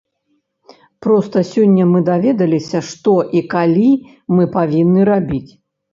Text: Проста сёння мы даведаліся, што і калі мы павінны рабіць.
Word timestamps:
Проста 1.05 1.43
сёння 1.49 1.83
мы 1.91 2.01
даведаліся, 2.09 2.79
што 2.89 3.13
і 3.41 3.45
калі 3.55 3.87
мы 4.37 4.43
павінны 4.57 5.01
рабіць. 5.15 5.49